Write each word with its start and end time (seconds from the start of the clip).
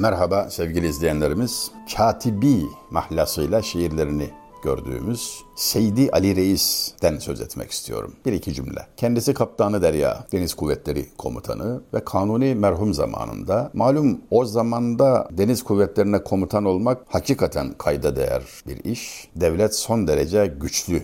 Merhaba 0.00 0.50
sevgili 0.50 0.88
izleyenlerimiz. 0.88 1.70
Katibi 1.96 2.62
mahlasıyla 2.90 3.62
şiirlerini 3.62 4.30
gördüğümüz 4.64 5.40
Seydi 5.56 6.10
Ali 6.12 6.36
Reis'ten 6.36 7.18
söz 7.18 7.40
etmek 7.40 7.70
istiyorum. 7.70 8.14
Bir 8.26 8.32
iki 8.32 8.54
cümle. 8.54 8.86
Kendisi 8.96 9.34
Kaptanı 9.34 9.82
Derya, 9.82 10.24
Deniz 10.32 10.54
Kuvvetleri 10.54 11.06
Komutanı 11.18 11.80
ve 11.94 12.04
Kanuni 12.04 12.54
merhum 12.54 12.94
zamanında 12.94 13.70
malum 13.74 14.20
o 14.30 14.44
zamanda 14.44 15.28
Deniz 15.32 15.62
Kuvvetlerine 15.62 16.24
komutan 16.24 16.64
olmak 16.64 16.98
hakikaten 17.08 17.72
kayda 17.78 18.16
değer 18.16 18.42
bir 18.66 18.84
iş. 18.84 19.28
Devlet 19.36 19.74
son 19.74 20.08
derece 20.08 20.46
güçlü 20.46 21.02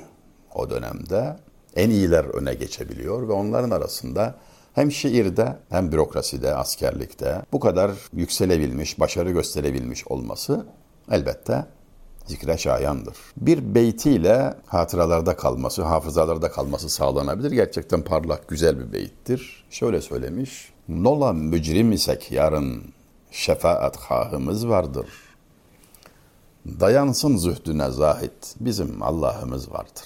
o 0.54 0.70
dönemde. 0.70 1.36
En 1.74 1.90
iyiler 1.90 2.24
öne 2.24 2.54
geçebiliyor 2.54 3.28
ve 3.28 3.32
onların 3.32 3.70
arasında 3.70 4.34
hem 4.76 4.92
şiirde 4.92 5.56
hem 5.68 5.92
bürokraside, 5.92 6.54
askerlikte 6.54 7.42
bu 7.52 7.60
kadar 7.60 7.90
yükselebilmiş, 8.12 9.00
başarı 9.00 9.30
gösterebilmiş 9.30 10.06
olması 10.06 10.66
elbette 11.10 11.66
zikre 12.26 12.58
şayandır. 12.58 13.16
Bir 13.36 13.74
beytiyle 13.74 14.54
hatıralarda 14.66 15.36
kalması, 15.36 15.82
hafızalarda 15.82 16.50
kalması 16.50 16.88
sağlanabilir. 16.88 17.50
Gerçekten 17.50 18.02
parlak, 18.02 18.48
güzel 18.48 18.78
bir 18.78 18.92
beyittir. 18.92 19.66
Şöyle 19.70 20.00
söylemiş. 20.00 20.72
Nola 20.88 21.32
mücrim 21.32 21.92
isek 21.92 22.32
yarın 22.32 22.82
şefaat 23.30 23.96
hahımız 23.96 24.68
vardır. 24.68 25.06
Dayansın 26.80 27.36
zühdüne 27.36 27.90
zahit, 27.90 28.54
bizim 28.60 29.02
Allah'ımız 29.02 29.72
vardır. 29.72 30.04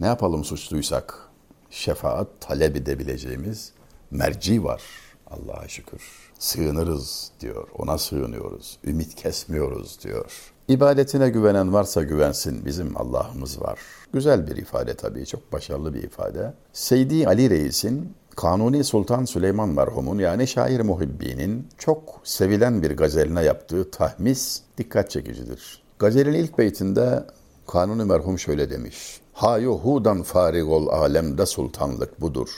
Ne 0.00 0.06
yapalım 0.06 0.44
suçluysak, 0.44 1.29
şefaat 1.70 2.28
talep 2.40 2.76
edebileceğimiz 2.76 3.72
merci 4.10 4.64
var. 4.64 4.82
Allah'a 5.30 5.68
şükür. 5.68 6.02
Sığınırız 6.38 7.30
diyor. 7.40 7.68
Ona 7.78 7.98
sığınıyoruz. 7.98 8.78
Ümit 8.84 9.14
kesmiyoruz 9.14 9.98
diyor. 10.04 10.52
İbadetine 10.68 11.30
güvenen 11.30 11.72
varsa 11.72 12.02
güvensin. 12.02 12.64
Bizim 12.64 12.96
Allah'ımız 12.96 13.60
var. 13.60 13.78
Güzel 14.12 14.46
bir 14.46 14.56
ifade 14.56 14.94
tabii. 14.94 15.26
Çok 15.26 15.52
başarılı 15.52 15.94
bir 15.94 16.02
ifade. 16.02 16.54
Seydi 16.72 17.26
Ali 17.26 17.50
Reis'in 17.50 18.14
Kanuni 18.36 18.84
Sultan 18.84 19.24
Süleyman 19.24 19.68
merhumun 19.68 20.18
yani 20.18 20.46
şair 20.46 20.80
Muhibbi'nin 20.80 21.68
çok 21.78 22.20
sevilen 22.24 22.82
bir 22.82 22.96
gazeline 22.96 23.42
yaptığı 23.42 23.90
tahmis 23.90 24.60
dikkat 24.78 25.10
çekicidir. 25.10 25.82
Gazelin 25.98 26.32
ilk 26.32 26.58
beytinde 26.58 27.24
Kanuni 27.70 28.04
merhum 28.04 28.38
şöyle 28.38 28.70
demiş. 28.70 29.20
Hayuhudan 29.32 30.22
farig 30.22 30.68
ol 30.68 30.88
alemde 30.88 31.46
sultanlık 31.46 32.20
budur. 32.20 32.48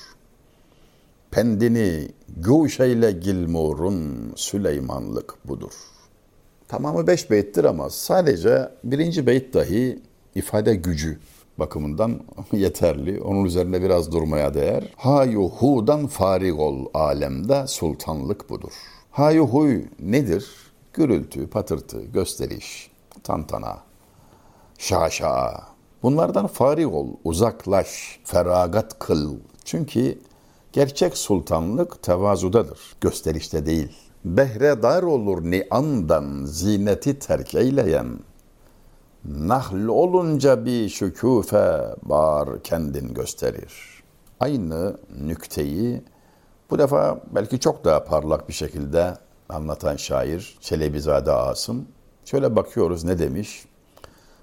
Pendini 1.31 2.09
guşeyle 2.37 3.13
gilmurun 3.13 4.33
Süleymanlık 4.37 5.35
budur. 5.45 5.73
Tamamı 6.69 7.07
beş 7.07 7.31
beyttir 7.31 7.65
ama 7.65 7.91
sadece 7.91 8.69
birinci 8.85 9.27
beyt 9.27 9.55
dahi 9.55 10.03
ifade 10.35 10.75
gücü 10.75 11.19
bakımından 11.59 12.21
yeterli. 12.53 13.21
Onun 13.23 13.45
üzerine 13.45 13.83
biraz 13.83 14.13
durmaya 14.13 14.55
değer. 14.55 14.93
Hayuhudan 14.97 16.07
farig 16.07 16.61
ol 16.61 16.87
alemde 16.95 17.67
sultanlık 17.67 18.51
budur. 18.51 18.73
Hayuhuy 19.11 19.85
nedir? 20.01 20.51
Gürültü, 20.93 21.47
patırtı, 21.47 22.03
gösteriş, 22.03 22.91
tantana, 23.25 23.92
şaşa. 24.83 25.62
Bunlardan 26.02 26.47
farig 26.47 26.94
ol, 26.94 27.08
uzaklaş, 27.25 28.20
feragat 28.25 28.98
kıl. 28.98 29.34
Çünkü 29.64 30.19
gerçek 30.72 31.16
sultanlık 31.16 32.02
tevazudadır, 32.02 32.80
gösterişte 33.00 33.66
değil. 33.66 33.97
Behredar 34.25 35.03
olur 35.03 35.42
ni'amdan 35.42 36.44
zineti 36.44 37.19
terk 37.19 37.54
eyleyen. 37.54 38.19
Nahl 39.25 39.87
olunca 39.87 40.65
bir 40.65 40.88
şüküfe 40.88 41.94
bar 42.03 42.62
kendin 42.62 43.15
gösterir. 43.15 44.03
Aynı 44.41 44.97
nükteyi 45.21 46.03
bu 46.71 46.78
defa 46.78 47.21
belki 47.34 47.60
çok 47.60 47.84
daha 47.84 48.04
parlak 48.04 48.48
bir 48.48 48.54
şekilde 48.54 49.15
anlatan 49.48 49.97
şair 49.97 50.59
Çelebizade 50.60 51.32
Asım. 51.32 51.87
Şöyle 52.25 52.56
bakıyoruz 52.56 53.04
ne 53.04 53.19
demiş? 53.19 53.65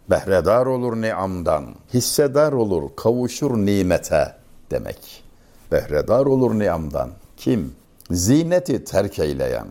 Behredar 0.09 0.65
olur 0.65 1.01
ni'amdan, 1.01 1.65
hissedar 1.93 2.53
olur, 2.53 2.89
kavuşur 2.95 3.57
nimete 3.57 4.35
demek. 4.71 5.23
Behredar 5.71 6.25
olur 6.25 6.59
ni'amdan. 6.59 7.09
Kim? 7.37 7.75
Zineti 8.11 8.83
terk 8.83 9.19
eyleyen, 9.19 9.67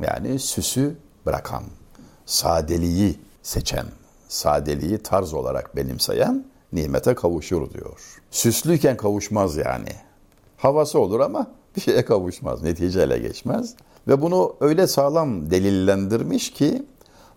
yani 0.00 0.38
süsü 0.38 0.94
bırakan, 1.26 1.62
sadeliği 2.26 3.18
seçen, 3.42 3.86
sadeliği 4.28 4.98
tarz 4.98 5.34
olarak 5.34 5.76
benimseyen 5.76 6.44
nimete 6.72 7.14
kavuşur 7.14 7.70
diyor. 7.70 8.20
Süslüyken 8.30 8.96
kavuşmaz 8.96 9.56
yani. 9.56 9.92
Havası 10.56 10.98
olur 10.98 11.20
ama 11.20 11.46
bir 11.76 11.80
şeye 11.80 12.04
kavuşmaz, 12.04 12.62
neticeyle 12.62 13.18
geçmez. 13.18 13.74
Ve 14.08 14.22
bunu 14.22 14.56
öyle 14.60 14.86
sağlam 14.86 15.50
delillendirmiş 15.50 16.50
ki 16.50 16.82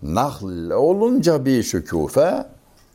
nahl 0.01 0.69
olunca 0.69 1.45
bir 1.45 1.63
şükufe 1.63 2.45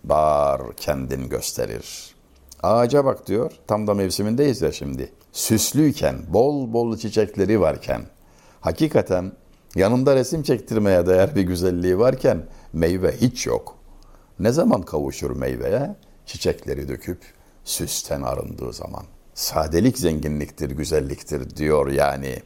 bar 0.04 0.62
kendin 0.76 1.28
gösterir. 1.28 2.14
Ağaca 2.62 3.04
bak 3.04 3.26
diyor. 3.26 3.52
Tam 3.66 3.86
da 3.86 3.94
mevsimindeyiz 3.94 4.62
ya 4.62 4.72
şimdi. 4.72 5.12
Süslüyken, 5.32 6.16
bol 6.28 6.72
bol 6.72 6.96
çiçekleri 6.96 7.60
varken, 7.60 8.02
hakikaten 8.60 9.32
yanında 9.74 10.16
resim 10.16 10.42
çektirmeye 10.42 11.06
değer 11.06 11.36
bir 11.36 11.42
güzelliği 11.42 11.98
varken 11.98 12.46
meyve 12.72 13.16
hiç 13.16 13.46
yok. 13.46 13.76
Ne 14.38 14.52
zaman 14.52 14.82
kavuşur 14.82 15.36
meyveye? 15.36 15.96
Çiçekleri 16.26 16.88
döküp 16.88 17.18
süsten 17.64 18.22
arındığı 18.22 18.72
zaman. 18.72 19.04
Sadelik 19.34 19.98
zenginliktir, 19.98 20.70
güzelliktir 20.70 21.56
diyor 21.56 21.88
yani. 21.88 22.42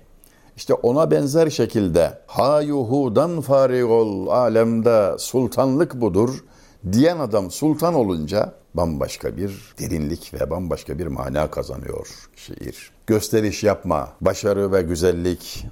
İşte 0.57 0.75
ona 0.75 1.11
benzer 1.11 1.51
şekilde 1.51 2.19
hayuhudan 2.27 3.41
farig 3.41 3.91
ol 3.91 4.27
alemde 4.29 5.19
sultanlık 5.19 6.01
budur 6.01 6.45
diyen 6.93 7.19
adam 7.19 7.51
sultan 7.51 7.95
olunca 7.95 8.53
bambaşka 8.75 9.37
bir 9.37 9.75
derinlik 9.81 10.35
ve 10.35 10.51
bambaşka 10.51 10.99
bir 10.99 11.07
mana 11.07 11.51
kazanıyor 11.51 12.09
şiir. 12.37 12.91
Gösteriş 13.07 13.65
yapma, 13.65 14.13
başarı 14.21 14.73
ve 14.73 14.83
güzellik 14.83 15.67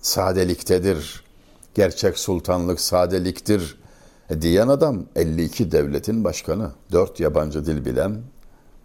sadeliktedir. 0.00 1.24
Gerçek 1.74 2.18
sultanlık 2.18 2.80
sadeliktir 2.80 3.78
diyen 4.40 4.68
adam 4.68 5.06
52 5.16 5.72
devletin 5.72 6.24
başkanı, 6.24 6.70
4 6.92 7.20
yabancı 7.20 7.66
dil 7.66 7.84
bilen 7.84 8.22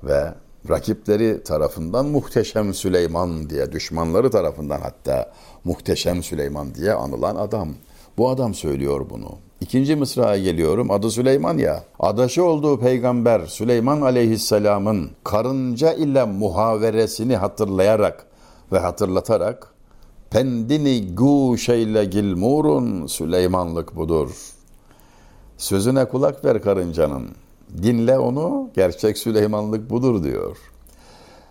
ve 0.04 0.34
rakipleri 0.70 1.44
tarafından 1.44 2.06
Muhteşem 2.06 2.74
Süleyman 2.74 3.50
diye, 3.50 3.72
düşmanları 3.72 4.32
tarafından 4.32 4.82
hatta 4.82 5.32
Muhteşem 5.64 6.24
Süleyman 6.24 6.76
diye 6.76 6.94
anılan 6.94 7.36
adam. 7.36 7.70
Bu 8.18 8.30
adam 8.30 8.54
söylüyor 8.54 9.06
bunu. 9.10 9.30
İkinci 9.62 9.96
mısraya 9.96 10.44
geliyorum. 10.44 10.92
Adı 10.92 11.12
Süleyman 11.12 11.58
ya. 11.58 11.84
Adaşı 12.00 12.44
olduğu 12.44 12.80
peygamber 12.80 13.46
Süleyman 13.46 14.02
aleyhisselamın 14.02 15.12
karınca 15.24 15.94
ile 15.94 16.24
muhaveresini 16.26 17.36
hatırlayarak 17.36 18.26
ve 18.72 18.80
hatırlatarak 18.80 19.74
pendini 20.30 21.16
guşeyle 21.16 22.06
gilmurun 22.06 23.08
Süleymanlık 23.08 23.96
budur. 23.96 24.30
Sözüne 25.58 26.06
kulak 26.06 26.46
ver 26.46 26.62
karıncanın. 26.62 27.28
Dinle 27.82 28.20
onu, 28.20 28.70
gerçek 28.76 29.18
Süleymanlık 29.18 29.90
budur 29.90 30.24
diyor. 30.24 30.58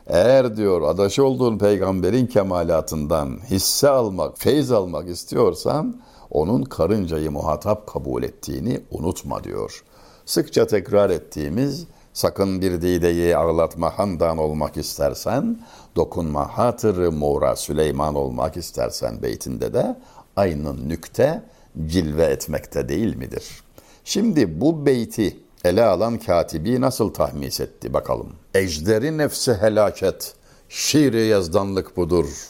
Eğer 0.06 0.56
diyor 0.56 0.82
adaşı 0.82 1.25
olduğun 1.25 1.58
peygamberin 1.58 2.26
kemalatından 2.26 3.38
hisse 3.50 3.88
almak, 3.88 4.38
feyz 4.38 4.73
almak 4.73 5.08
istiyorsan 5.08 6.00
onun 6.31 6.62
karıncayı 6.62 7.31
muhatap 7.31 7.87
kabul 7.87 8.23
ettiğini 8.23 8.81
unutma 8.91 9.44
diyor. 9.44 9.85
Sıkça 10.26 10.67
tekrar 10.67 11.11
ettiğimiz 11.11 11.87
sakın 12.12 12.61
bir 12.61 12.82
dideyi 12.82 13.37
ağlatma 13.37 13.99
handan 13.99 14.38
olmak 14.38 14.76
istersen, 14.76 15.61
dokunma 15.96 16.58
hatırı 16.58 17.12
mora 17.12 17.56
Süleyman 17.56 18.14
olmak 18.14 18.56
istersen 18.56 19.23
beytinde 19.23 19.75
de 19.75 19.96
aynı 20.37 20.88
nükte 20.88 21.43
cilve 21.87 22.25
etmekte 22.25 22.88
değil 22.88 23.17
midir? 23.17 23.62
Şimdi 24.05 24.61
bu 24.61 24.87
beyti 24.87 25.42
ele 25.64 25.85
alan 25.85 26.19
katibi 26.19 26.81
nasıl 26.81 27.12
tahmis 27.14 27.61
etti 27.61 27.93
bakalım. 27.93 28.32
Ejderi 28.55 29.19
nefsi 29.19 29.55
helaket, 29.55 30.35
şiiri 30.69 31.26
yazdanlık 31.26 31.97
budur. 31.97 32.49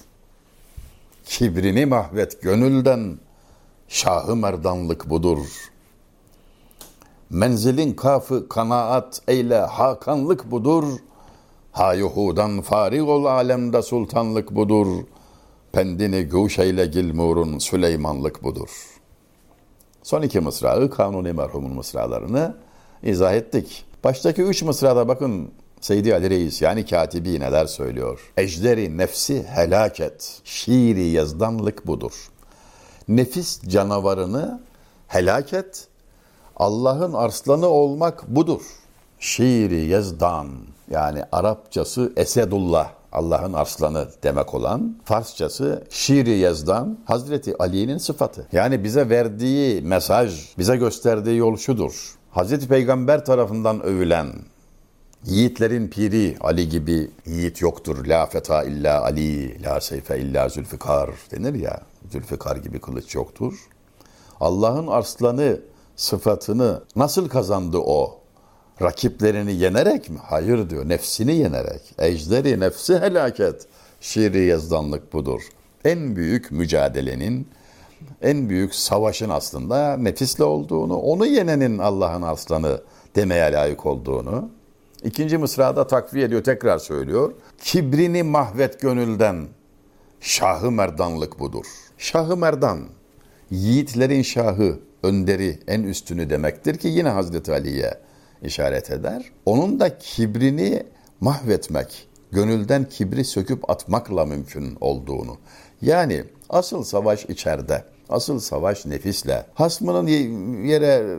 Kibrini 1.25 1.87
mahvet 1.87 2.43
gönülden, 2.43 3.19
şahı 3.89 4.37
merdanlık 4.37 5.11
budur. 5.11 5.39
Menzilin 7.31 7.95
kafı 7.95 8.49
kanaat 8.49 9.23
eyle 9.29 9.59
hakanlık 9.59 10.51
budur. 10.51 10.85
Hayuhudan 11.73 12.61
farig 12.61 13.09
ol 13.09 13.25
alemde 13.25 13.83
sultanlık 13.83 14.51
budur. 14.51 15.05
Pendini 15.73 16.29
guşeyle 16.29 16.87
gilmurun 16.87 17.59
Süleymanlık 17.59 18.43
budur. 18.43 18.71
Son 20.03 20.23
iki 20.23 20.41
mısrağı 20.41 20.91
Kanuni 20.91 21.33
merhumun 21.33 21.75
mısralarını 21.75 22.57
izah 23.03 23.35
ettik. 23.35 23.85
Baştaki 24.05 24.43
üç 24.43 24.63
mısrada 24.63 25.09
bakın 25.09 25.51
Seydi 25.81 26.15
Ali 26.15 26.31
Reis 26.31 26.63
yani 26.63 26.87
katibi 26.87 27.41
neler 27.41 27.67
söylüyor. 27.67 28.33
Ejderi 28.37 28.99
nefsi 28.99 29.43
helaket, 29.43 30.41
şiiri 30.45 31.05
yazdanlık 31.05 31.87
budur. 31.87 32.13
Nefis 33.09 33.63
canavarını 33.69 34.61
helaket, 35.09 35.87
Allah'ın 36.57 37.13
arslanı 37.13 37.67
olmak 37.67 38.29
budur. 38.29 38.63
Şiiri 39.19 39.87
yazdan 39.87 40.49
yani 40.91 41.23
Arapçası 41.33 42.13
Esedullah 42.17 42.91
Allah'ın 43.13 43.53
arslanı 43.53 44.09
demek 44.23 44.55
olan 44.55 44.97
Farsçası 45.05 45.85
şiiri 45.91 46.39
yazdan 46.39 46.99
Hazreti 47.05 47.59
Ali'nin 47.59 47.99
sıfatı. 47.99 48.47
Yani 48.53 48.85
bize 48.85 49.09
verdiği 49.09 49.83
mesaj, 49.83 50.59
bize 50.59 50.77
gösterdiği 50.77 51.37
yol 51.37 51.57
şudur. 51.57 52.15
Hazreti 52.33 52.69
Peygamber 52.69 53.25
tarafından 53.25 53.83
övülen 53.83 54.33
Yiğitlerin 55.25 55.89
piri 55.89 56.37
Ali 56.41 56.69
gibi 56.69 57.11
yiğit 57.27 57.61
yoktur. 57.61 58.07
La 58.07 58.27
feta 58.27 58.65
illa 58.65 59.03
Ali, 59.03 59.63
la 59.63 59.81
seyfe 59.81 60.19
illa 60.19 60.49
Zülfikar 60.49 61.11
denir 61.31 61.55
ya. 61.55 61.81
Zülfikar 62.11 62.57
gibi 62.57 62.81
kılıç 62.81 63.15
yoktur. 63.15 63.55
Allah'ın 64.41 64.87
arslanı 64.87 65.61
sıfatını 65.97 66.83
nasıl 66.97 67.29
kazandı 67.29 67.79
o? 67.79 68.21
Rakiplerini 68.83 69.55
yenerek 69.55 70.11
mi? 70.11 70.19
Hayır 70.23 70.71
diyor. 70.71 70.89
Nefsini 70.89 71.35
yenerek. 71.35 71.83
Ejderi 71.99 72.61
nefsi 72.61 72.99
helaket. 72.99 73.67
Şiiri 74.01 74.45
yazdanlık 74.45 75.13
budur. 75.13 75.43
En 75.85 76.17
büyük 76.17 76.51
mücadelenin, 76.51 77.49
en 78.23 78.49
büyük 78.49 78.75
savaşın 78.75 79.31
aslında 79.31 79.97
nefisle 79.97 80.45
olduğunu, 80.45 80.97
onu 80.97 81.27
yenenin 81.27 81.79
Allah'ın 81.79 82.23
aslanı 82.23 82.81
demeye 83.17 83.53
layık 83.53 83.87
olduğunu. 83.87 84.51
İkinci 85.05 85.39
mısrada 85.39 85.87
takviye 85.87 86.27
ediyor, 86.27 86.45
tekrar 86.45 86.79
söylüyor. 86.79 87.33
Kibrini 87.59 88.23
mahvet 88.23 88.81
gönülden, 88.81 89.47
şahı 90.21 90.71
merdanlık 90.71 91.39
budur. 91.39 91.67
Şahı 91.99 92.37
merdan, 92.37 92.81
yiğitlerin 93.51 94.23
şahı, 94.23 94.79
önderi, 95.03 95.59
en 95.69 95.83
üstünü 95.83 96.31
demektir 96.31 96.79
ki 96.79 96.89
yine 96.89 97.09
Hazreti 97.09 97.53
Ali'ye 97.53 97.95
işaret 98.43 98.91
eder. 98.91 99.33
Onun 99.47 99.81
da 99.81 99.99
kibrini 99.99 100.83
mahvetmek, 101.21 102.09
gönülden 102.33 102.89
kibri 102.89 103.25
söküp 103.25 103.71
atmakla 103.71 104.25
mümkün 104.25 104.77
olduğunu. 104.81 105.37
Yani 105.83 106.25
asıl 106.49 106.85
savaş 106.85 107.25
içeride. 107.25 107.85
Asıl 108.09 108.39
savaş 108.39 108.87
nefisle. 108.87 109.47
Hasmının 109.55 110.07
yere 110.67 111.19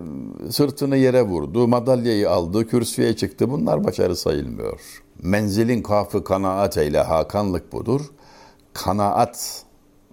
sırtını 0.50 0.98
yere 0.98 1.22
vurdu, 1.24 1.68
madalyayı 1.68 2.30
aldı, 2.30 2.68
kürsüye 2.68 3.16
çıktı. 3.16 3.52
Bunlar 3.52 3.84
başarı 3.84 4.16
sayılmıyor. 4.16 4.80
Menzilin 5.22 5.82
kafı 5.82 6.24
kanaat 6.24 6.78
eyle 6.78 7.00
hakanlık 7.02 7.74
budur. 7.74 8.02
Kanaat 8.74 9.64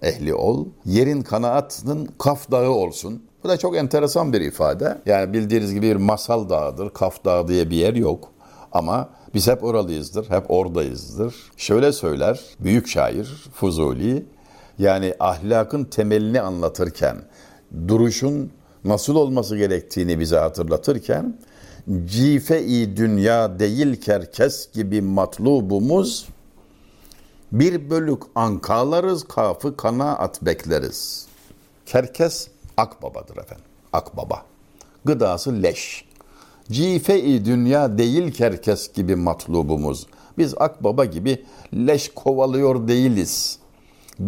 ehli 0.01 0.33
ol. 0.33 0.65
Yerin 0.85 1.21
kanaatının 1.21 2.09
kaf 2.17 2.51
dağı 2.51 2.69
olsun. 2.69 3.23
Bu 3.43 3.49
da 3.49 3.57
çok 3.57 3.77
enteresan 3.77 4.33
bir 4.33 4.41
ifade. 4.41 5.01
Yani 5.05 5.33
bildiğiniz 5.33 5.73
gibi 5.73 5.89
bir 5.89 5.95
masal 5.95 6.49
dağıdır. 6.49 6.89
Kaf 6.89 7.25
Dağı 7.25 7.47
diye 7.47 7.69
bir 7.69 7.75
yer 7.75 7.93
yok. 7.93 8.31
Ama 8.71 9.09
biz 9.33 9.47
hep 9.47 9.63
oralıyızdır, 9.63 10.29
hep 10.29 10.51
oradayızdır. 10.51 11.35
Şöyle 11.57 11.91
söyler 11.91 12.39
büyük 12.59 12.87
şair 12.87 13.49
Fuzuli, 13.53 14.25
yani 14.79 15.13
ahlakın 15.19 15.83
temelini 15.83 16.41
anlatırken, 16.41 17.17
duruşun 17.87 18.51
nasıl 18.85 19.15
olması 19.15 19.57
gerektiğini 19.57 20.19
bize 20.19 20.37
hatırlatırken, 20.37 21.37
cife-i 22.05 22.97
dünya 22.97 23.59
değil 23.59 24.01
kerkes 24.01 24.71
gibi 24.73 25.01
matlubumuz, 25.01 26.27
bir 27.51 27.89
bölük 27.89 28.23
ankalarız, 28.35 29.23
kafı 29.23 29.77
kanaat 29.77 30.41
bekleriz. 30.41 31.27
Kerkes 31.85 32.47
akbabadır 32.77 33.37
efendim, 33.37 33.65
akbaba. 33.93 34.45
Gıdası 35.05 35.63
leş. 35.63 36.05
Cife-i 36.71 37.45
dünya 37.45 37.97
değil 37.97 38.31
kerkes 38.31 38.93
gibi 38.93 39.15
matlubumuz. 39.15 40.07
Biz 40.37 40.53
akbaba 40.57 41.05
gibi 41.05 41.45
leş 41.73 42.11
kovalıyor 42.15 42.87
değiliz.'' 42.87 43.60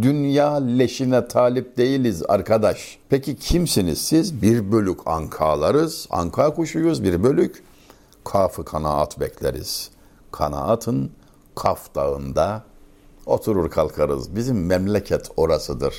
Dünya 0.02 0.56
leşine 0.56 1.28
talip 1.28 1.78
değiliz 1.78 2.24
arkadaş. 2.28 2.98
Peki 3.10 3.36
kimsiniz 3.36 4.02
siz? 4.02 4.42
Bir 4.42 4.72
bölük 4.72 5.08
ankalarız. 5.08 6.08
Anka 6.10 6.54
kuşuyuz 6.54 7.04
bir 7.04 7.24
bölük. 7.24 7.64
Kafı 8.24 8.66
kanaat 8.66 9.20
bekleriz. 9.20 9.90
Kanaatın 10.32 11.12
Kaf 11.56 11.96
Dağı'nda 11.96 12.64
oturur 13.26 13.70
kalkarız. 13.70 14.36
Bizim 14.36 14.66
memleket 14.66 15.30
orasıdır. 15.38 15.96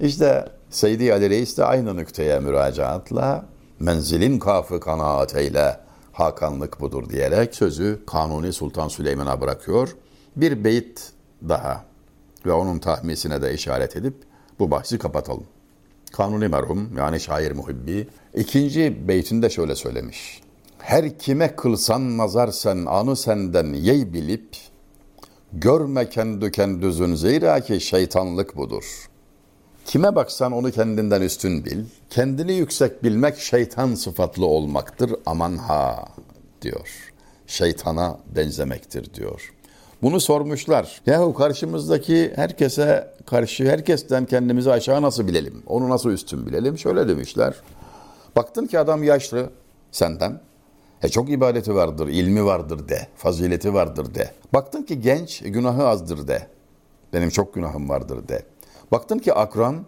İşte 0.00 0.48
Seydi 0.70 1.12
Ali 1.12 1.30
Reis 1.30 1.58
de 1.58 1.64
aynı 1.64 1.96
nükteye 1.96 2.40
müracaatla 2.40 3.44
menzilin 3.80 4.38
kafı 4.38 4.80
kanaat 4.80 5.36
eyle 5.36 5.80
hakanlık 6.12 6.80
budur 6.80 7.08
diyerek 7.08 7.54
sözü 7.54 8.02
Kanuni 8.06 8.52
Sultan 8.52 8.88
Süleyman'a 8.88 9.40
bırakıyor. 9.40 9.96
Bir 10.36 10.64
beyit 10.64 11.12
daha 11.48 11.87
ve 12.46 12.52
onun 12.52 12.78
tahmisine 12.78 13.42
de 13.42 13.54
işaret 13.54 13.96
edip 13.96 14.14
bu 14.58 14.70
bahsi 14.70 14.98
kapatalım. 14.98 15.46
Kanuni 16.12 16.48
merhum 16.48 16.96
yani 16.96 17.20
şair 17.20 17.52
muhibbi 17.52 18.08
ikinci 18.34 19.08
beytinde 19.08 19.50
şöyle 19.50 19.74
söylemiş. 19.74 20.42
Her 20.78 21.18
kime 21.18 21.56
kılsan 21.56 22.18
nazar 22.18 22.48
sen 22.48 22.86
anı 22.86 23.16
senden 23.16 23.72
yey 23.72 24.12
bilip 24.12 24.56
görme 25.52 26.08
kendi 26.10 26.50
kendüzün 26.50 27.14
zira 27.14 27.60
ki 27.60 27.80
şeytanlık 27.80 28.56
budur. 28.56 29.08
Kime 29.84 30.14
baksan 30.14 30.52
onu 30.52 30.70
kendinden 30.70 31.22
üstün 31.22 31.64
bil. 31.64 31.84
Kendini 32.10 32.52
yüksek 32.52 33.04
bilmek 33.04 33.38
şeytan 33.38 33.94
sıfatlı 33.94 34.46
olmaktır 34.46 35.14
aman 35.26 35.56
ha 35.56 36.08
diyor. 36.62 37.12
Şeytana 37.46 38.18
benzemektir 38.36 39.14
diyor. 39.14 39.52
Bunu 40.02 40.20
sormuşlar. 40.20 41.00
Yahu 41.06 41.34
karşımızdaki 41.34 42.32
herkese 42.36 43.14
karşı 43.26 43.70
herkesten 43.70 44.24
kendimizi 44.24 44.72
aşağı 44.72 45.02
nasıl 45.02 45.26
bilelim? 45.26 45.62
Onu 45.66 45.88
nasıl 45.88 46.10
üstün 46.10 46.46
bilelim? 46.46 46.78
Şöyle 46.78 47.08
demişler. 47.08 47.54
Baktın 48.36 48.66
ki 48.66 48.78
adam 48.78 49.02
yaşlı 49.02 49.50
senden. 49.90 50.40
E 51.02 51.08
çok 51.08 51.30
ibadeti 51.30 51.74
vardır, 51.74 52.08
ilmi 52.08 52.44
vardır 52.44 52.88
de, 52.88 53.06
fazileti 53.16 53.74
vardır 53.74 54.14
de. 54.14 54.30
Baktın 54.52 54.82
ki 54.82 55.00
genç, 55.00 55.42
günahı 55.42 55.88
azdır 55.88 56.28
de. 56.28 56.46
Benim 57.12 57.30
çok 57.30 57.54
günahım 57.54 57.88
vardır 57.88 58.28
de. 58.28 58.42
Baktın 58.92 59.18
ki 59.18 59.34
akran, 59.34 59.86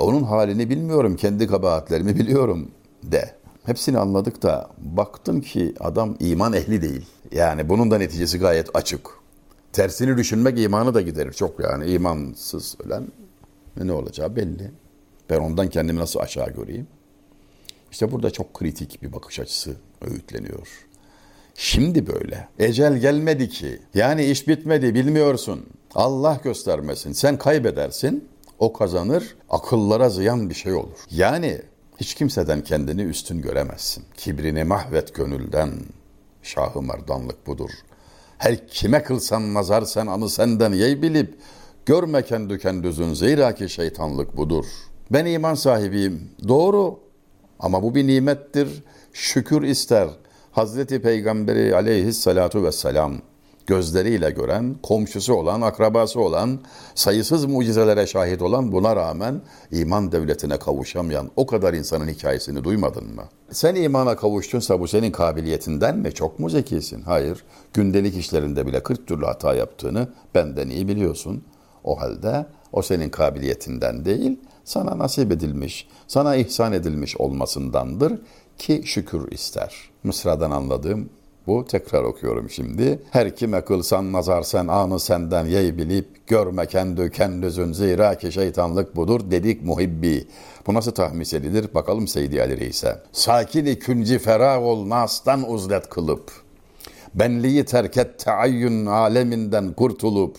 e 0.00 0.02
onun 0.02 0.22
halini 0.22 0.70
bilmiyorum, 0.70 1.16
kendi 1.16 1.46
kabahatlerimi 1.46 2.16
biliyorum 2.18 2.70
de. 3.02 3.34
Hepsini 3.64 3.98
anladık 3.98 4.42
da 4.42 4.70
baktın 4.78 5.40
ki 5.40 5.74
adam 5.80 6.16
iman 6.20 6.52
ehli 6.52 6.82
değil. 6.82 7.06
Yani 7.32 7.68
bunun 7.68 7.90
da 7.90 7.98
neticesi 7.98 8.38
gayet 8.38 8.76
açık. 8.76 9.17
Tersini 9.72 10.16
düşünmek 10.16 10.58
imanı 10.58 10.94
da 10.94 11.00
giderir 11.00 11.32
çok 11.32 11.60
yani. 11.60 11.90
imansız 11.90 12.76
ölen 12.84 13.08
ne 13.76 13.92
olacağı 13.92 14.36
belli. 14.36 14.70
Ben 15.30 15.38
ondan 15.38 15.68
kendimi 15.68 16.00
nasıl 16.00 16.20
aşağı 16.20 16.50
göreyim? 16.50 16.86
İşte 17.90 18.12
burada 18.12 18.30
çok 18.30 18.54
kritik 18.54 19.02
bir 19.02 19.12
bakış 19.12 19.40
açısı 19.40 19.76
öğütleniyor. 20.02 20.68
Şimdi 21.54 22.06
böyle. 22.06 22.48
Ecel 22.58 22.98
gelmedi 22.98 23.48
ki. 23.48 23.80
Yani 23.94 24.24
iş 24.24 24.48
bitmedi 24.48 24.94
bilmiyorsun. 24.94 25.66
Allah 25.94 26.40
göstermesin. 26.44 27.12
Sen 27.12 27.38
kaybedersin. 27.38 28.28
O 28.58 28.72
kazanır. 28.72 29.36
Akıllara 29.50 30.08
ziyan 30.08 30.50
bir 30.50 30.54
şey 30.54 30.72
olur. 30.74 30.98
Yani 31.10 31.62
hiç 32.00 32.14
kimseden 32.14 32.60
kendini 32.64 33.02
üstün 33.02 33.42
göremezsin. 33.42 34.04
Kibrini 34.16 34.64
mahvet 34.64 35.14
gönülden. 35.14 35.70
Şahı 36.42 36.82
merdanlık 36.82 37.46
budur. 37.46 37.70
Her 38.38 38.68
kime 38.68 39.02
kılsan 39.02 39.54
nazar 39.54 39.82
sen 39.82 40.06
anı 40.06 40.30
senden 40.30 40.72
yey 40.72 41.02
bilip 41.02 41.34
görme 41.86 42.22
kendi 42.22 42.58
kendüzün 42.58 43.14
zira 43.14 43.54
ki 43.54 43.68
şeytanlık 43.68 44.36
budur. 44.36 44.64
Ben 45.10 45.26
iman 45.26 45.54
sahibiyim. 45.54 46.30
Doğru. 46.48 47.00
Ama 47.58 47.82
bu 47.82 47.94
bir 47.94 48.06
nimettir. 48.06 48.68
Şükür 49.12 49.62
ister. 49.62 50.08
Hazreti 50.52 51.02
Peygamberi 51.02 51.74
aleyhissalatu 51.74 52.64
vesselam 52.64 53.12
gözleriyle 53.68 54.30
gören, 54.30 54.76
komşusu 54.82 55.34
olan, 55.34 55.60
akrabası 55.60 56.20
olan, 56.20 56.60
sayısız 56.94 57.44
mucizelere 57.44 58.06
şahit 58.06 58.42
olan 58.42 58.72
buna 58.72 58.96
rağmen 58.96 59.40
iman 59.70 60.12
devletine 60.12 60.58
kavuşamayan 60.58 61.30
o 61.36 61.46
kadar 61.46 61.74
insanın 61.74 62.08
hikayesini 62.08 62.64
duymadın 62.64 63.14
mı? 63.14 63.24
Sen 63.50 63.74
imana 63.74 64.16
kavuştunsa 64.16 64.80
bu 64.80 64.88
senin 64.88 65.10
kabiliyetinden 65.10 65.98
mi? 65.98 66.12
Çok 66.12 66.38
mu 66.38 66.50
zekisin? 66.50 67.02
Hayır. 67.02 67.44
Gündelik 67.74 68.16
işlerinde 68.16 68.66
bile 68.66 68.82
40 68.82 69.06
türlü 69.06 69.24
hata 69.24 69.54
yaptığını 69.54 70.08
benden 70.34 70.68
iyi 70.68 70.88
biliyorsun. 70.88 71.44
O 71.84 72.00
halde 72.00 72.46
O 72.72 72.82
senin 72.82 73.08
kabiliyetinden 73.08 74.04
değil, 74.04 74.40
sana 74.64 74.98
nasip 74.98 75.32
edilmiş, 75.32 75.88
sana 76.06 76.36
ihsan 76.36 76.72
edilmiş 76.72 77.16
olmasındandır 77.16 78.18
ki 78.58 78.82
şükür 78.84 79.32
ister. 79.32 79.74
Mısradan 80.04 80.50
anladığım 80.50 81.10
bu 81.48 81.64
tekrar 81.64 82.02
okuyorum 82.02 82.50
şimdi. 82.50 83.02
Her 83.10 83.36
kime 83.36 83.60
kılsan 83.60 84.12
nazar 84.12 84.42
sen 84.42 84.68
anı 84.68 85.00
senden 85.00 85.44
yey 85.44 85.78
bilip 85.78 86.26
görme 86.26 86.66
kendi 86.66 87.10
kendüzün 87.10 87.72
zira 87.72 88.14
ki 88.14 88.32
şeytanlık 88.32 88.96
budur 88.96 89.20
dedik 89.30 89.62
muhibbi. 89.62 90.26
Bu 90.66 90.74
nasıl 90.74 90.92
tahmis 90.92 91.34
edilir? 91.34 91.66
Bakalım 91.74 92.08
Seydi 92.08 92.42
Ali 92.42 92.60
Reis'e. 92.60 92.98
Sakini 93.12 93.78
künci 93.78 94.18
ferah 94.18 94.62
ol 94.62 94.88
nastan 94.88 95.50
uzlet 95.50 95.88
kılıp. 95.88 96.32
Benliği 97.14 97.64
terk 97.64 97.96
et 97.96 98.18
teayyün 98.18 98.86
aleminden 98.86 99.72
kurtulup 99.72 100.36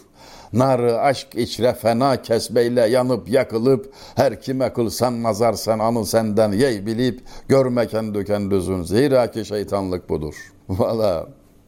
Narı 0.53 0.99
aşk 0.99 1.27
içre 1.35 1.73
fena 1.73 2.21
kesbeyle 2.21 2.81
yanıp 2.81 3.29
yakılıp 3.29 3.93
her 4.15 4.41
kime 4.41 4.73
kılsan 4.73 5.23
nazar 5.23 5.53
sen 5.53 5.79
anı 5.79 6.05
senden 6.05 6.51
yey 6.51 6.85
bilip 6.85 7.21
görme 7.47 7.87
kendi 7.87 8.25
kendüzün 8.25 8.83
zira 8.83 9.31
ki 9.31 9.45
şeytanlık 9.45 10.09
budur. 10.09 10.35
Valla 10.69 11.27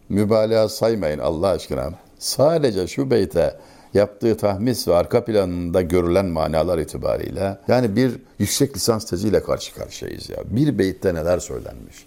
mübalağa 0.10 0.70
saymayın 0.70 1.20
Allah 1.20 1.48
aşkına. 1.48 1.89
Sadece 2.20 2.88
şu 2.88 3.12
beyte 3.12 3.58
yaptığı 3.93 4.38
tahmis 4.38 4.88
ve 4.88 4.96
arka 4.96 5.25
planında 5.25 5.81
görülen 5.81 6.25
manalar 6.25 6.77
itibariyle 6.77 7.58
yani 7.67 7.96
bir 7.96 8.12
yüksek 8.39 8.75
lisans 8.75 9.05
teziyle 9.05 9.43
karşı 9.43 9.75
karşıyayız 9.75 10.29
ya. 10.29 10.38
Bir 10.46 10.79
beytte 10.79 11.13
neler 11.13 11.39
söylenmiş 11.39 12.05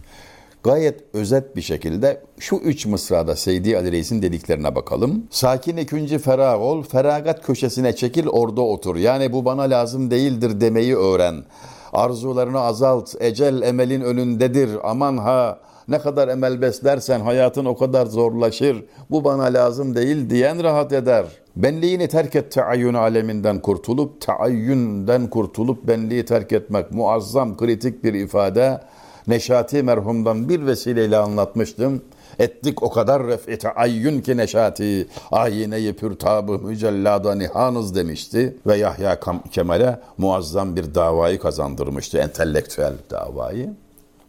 gayet 0.64 1.00
özet 1.14 1.56
bir 1.56 1.62
şekilde 1.62 2.22
şu 2.38 2.56
üç 2.56 2.86
mısrada 2.86 3.36
Seydi 3.36 3.78
Ali 3.78 3.92
Reis'in 3.92 4.22
dediklerine 4.22 4.74
bakalım. 4.74 5.26
Sakin 5.30 5.76
ikinci 5.76 6.18
ferah 6.18 6.60
ol, 6.60 6.82
feragat 6.82 7.46
köşesine 7.46 7.96
çekil 7.96 8.26
orada 8.26 8.60
otur. 8.60 8.96
Yani 8.96 9.32
bu 9.32 9.44
bana 9.44 9.62
lazım 9.62 10.10
değildir 10.10 10.60
demeyi 10.60 10.96
öğren. 10.96 11.44
Arzularını 11.92 12.60
azalt, 12.60 13.14
ecel 13.20 13.62
emelin 13.62 14.00
önündedir. 14.00 14.70
Aman 14.82 15.16
ha 15.16 15.58
ne 15.88 15.98
kadar 15.98 16.28
emel 16.28 16.62
beslersen 16.62 17.20
hayatın 17.20 17.64
o 17.64 17.76
kadar 17.76 18.06
zorlaşır. 18.06 18.84
Bu 19.10 19.24
bana 19.24 19.44
lazım 19.44 19.94
değil 19.94 20.30
diyen 20.30 20.64
rahat 20.64 20.92
eder. 20.92 21.24
Benliğini 21.56 22.08
terk 22.08 22.36
et 22.36 22.52
teayyün 22.52 22.94
aleminden 22.94 23.58
kurtulup, 23.58 24.20
teayyünden 24.20 25.26
kurtulup 25.30 25.88
benliği 25.88 26.24
terk 26.24 26.52
etmek 26.52 26.90
muazzam 26.90 27.56
kritik 27.56 28.04
bir 28.04 28.14
ifade. 28.14 28.80
Neşati 29.26 29.82
merhumdan 29.82 30.48
bir 30.48 30.66
vesileyle 30.66 31.16
anlatmıştım. 31.16 32.02
Ettik 32.38 32.82
o 32.82 32.90
kadar 32.90 33.26
ref'ete 33.26 33.74
ayyün 33.74 34.20
ki 34.20 34.36
neşati 34.36 35.06
ayine-i 35.32 35.92
pürtabı 35.92 36.58
mücellada 36.58 37.34
nihanız 37.34 37.94
demişti. 37.94 38.56
Ve 38.66 38.76
Yahya 38.76 39.20
Kemal'e 39.52 40.00
muazzam 40.18 40.76
bir 40.76 40.94
davayı 40.94 41.38
kazandırmıştı. 41.38 42.18
Entelektüel 42.18 42.94
davayı. 43.10 43.83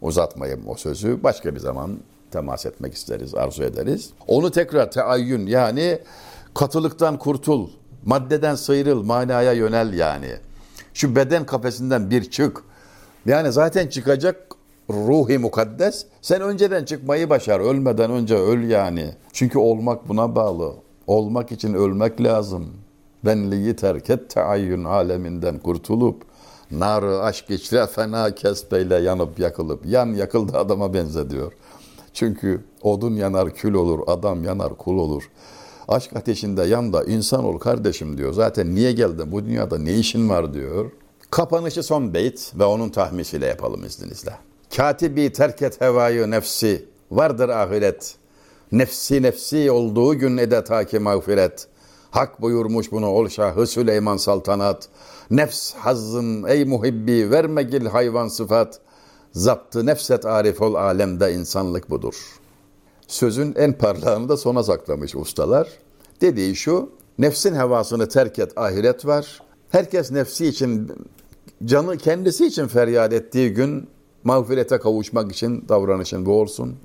Uzatmayayım 0.06 0.68
o 0.68 0.74
sözü. 0.74 1.22
Başka 1.22 1.54
bir 1.54 1.60
zaman 1.60 1.98
temas 2.30 2.66
etmek 2.66 2.94
isteriz, 2.94 3.34
arzu 3.34 3.62
ederiz. 3.62 4.10
Onu 4.26 4.50
tekrar 4.50 4.90
teayyün 4.90 5.46
yani 5.46 5.98
katılıktan 6.54 7.18
kurtul, 7.18 7.68
maddeden 8.04 8.54
sıyrıl, 8.54 9.02
manaya 9.02 9.52
yönel 9.52 9.92
yani. 9.92 10.30
Şu 10.94 11.16
beden 11.16 11.46
kafesinden 11.46 12.10
bir 12.10 12.30
çık. 12.30 12.62
Yani 13.26 13.52
zaten 13.52 13.86
çıkacak 13.86 14.46
ruhi 14.90 15.38
mukaddes. 15.38 16.06
Sen 16.22 16.40
önceden 16.40 16.84
çıkmayı 16.84 17.30
başar. 17.30 17.60
Ölmeden 17.60 18.10
önce 18.10 18.34
öl 18.34 18.62
yani. 18.68 19.10
Çünkü 19.32 19.58
olmak 19.58 20.08
buna 20.08 20.34
bağlı. 20.34 20.72
Olmak 21.06 21.52
için 21.52 21.74
ölmek 21.74 22.22
lazım. 22.22 22.66
Benliği 23.24 23.76
terk 23.76 24.10
et 24.10 24.30
teayyün 24.30 24.84
aleminden 24.84 25.58
kurtulup 25.58 26.22
narı 26.70 27.20
aşk 27.22 27.50
içre 27.50 27.86
fena 27.86 28.34
kesbeyle 28.34 28.94
yanıp 28.94 29.38
yakılıp 29.38 29.86
yan 29.86 30.06
yakıldı 30.06 30.58
adama 30.58 30.94
benzediyor. 30.94 31.52
Çünkü 32.14 32.64
odun 32.82 33.14
yanar 33.14 33.54
kül 33.54 33.74
olur, 33.74 34.00
adam 34.06 34.44
yanar 34.44 34.76
kul 34.76 34.98
olur. 34.98 35.30
Aşk 35.88 36.16
ateşinde 36.16 36.62
yan 36.62 36.92
da 36.92 37.04
insan 37.04 37.44
ol 37.44 37.58
kardeşim 37.58 38.18
diyor. 38.18 38.32
Zaten 38.32 38.74
niye 38.74 38.92
geldin 38.92 39.32
bu 39.32 39.44
dünyada 39.44 39.78
ne 39.78 39.94
işin 39.94 40.28
var 40.28 40.54
diyor. 40.54 40.90
Kapanışı 41.30 41.82
son 41.82 42.14
beyt 42.14 42.52
ve 42.58 42.64
onun 42.64 42.88
tahmisiyle 42.88 43.46
yapalım 43.46 43.84
izninizle. 43.84 44.32
Katibi 44.76 45.32
terk 45.32 45.62
et 45.62 45.80
hevayı 45.80 46.30
nefsi. 46.30 46.84
Vardır 47.10 47.48
ahiret. 47.48 48.14
Nefsi 48.72 49.22
nefsi 49.22 49.70
olduğu 49.70 50.14
gün 50.14 50.36
ede 50.36 50.86
ki 50.86 50.98
mağfiret. 50.98 51.68
Hak 52.10 52.42
buyurmuş 52.42 52.92
bunu 52.92 53.06
ol 53.06 53.28
Şahı 53.28 53.66
Süleyman 53.66 54.16
Saltanat. 54.16 54.88
Nefs 55.30 55.74
hazzın 55.74 56.44
ey 56.44 56.64
muhibbi 56.64 57.30
verme 57.30 57.62
gil 57.62 57.86
hayvan 57.86 58.28
sıfat. 58.28 58.80
Zaptı 59.32 59.86
nefset 59.86 60.26
arif 60.26 60.62
ol 60.62 60.74
alemde 60.74 61.34
insanlık 61.34 61.90
budur. 61.90 62.14
Sözün 63.08 63.54
en 63.56 63.72
parlağını 63.72 64.28
da 64.28 64.36
sona 64.36 64.62
saklamış 64.62 65.14
ustalar. 65.14 65.68
Dediği 66.20 66.56
şu, 66.56 66.90
nefsin 67.18 67.54
hevasını 67.54 68.08
terk 68.08 68.38
et 68.38 68.58
ahiret 68.58 69.06
var. 69.06 69.42
Herkes 69.70 70.10
nefsi 70.10 70.46
için, 70.46 70.92
canı 71.64 71.96
kendisi 71.96 72.46
için 72.46 72.66
feryat 72.66 73.12
ettiği 73.12 73.54
gün 73.54 73.88
mağfirete 74.24 74.78
kavuşmak 74.78 75.32
için 75.32 75.64
davranışın 75.68 76.26
bu 76.26 76.40
olsun. 76.40 76.76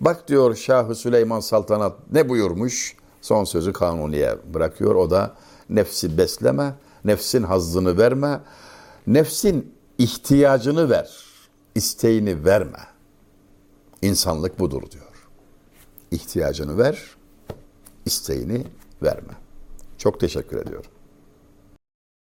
Bak 0.00 0.28
diyor 0.28 0.54
Şahı 0.56 0.94
Süleyman 0.94 1.40
Saltanat 1.40 1.96
ne 2.12 2.28
buyurmuş? 2.28 2.96
Son 3.22 3.44
sözü 3.44 3.72
kanuniye 3.72 4.38
bırakıyor. 4.54 4.94
O 4.94 5.10
da 5.10 5.34
nefsi 5.68 6.18
besleme, 6.18 6.74
nefsin 7.04 7.42
hazzını 7.42 7.98
verme, 7.98 8.40
nefsin 9.06 9.74
ihtiyacını 9.98 10.90
ver, 10.90 11.10
isteğini 11.74 12.44
verme. 12.44 12.78
İnsanlık 14.02 14.58
budur 14.58 14.82
diyor. 14.90 15.28
İhtiyacını 16.10 16.78
ver, 16.78 17.16
isteğini 18.06 18.64
verme. 19.02 19.32
Çok 19.98 20.20
teşekkür 20.20 20.56
ediyorum. 20.56 20.91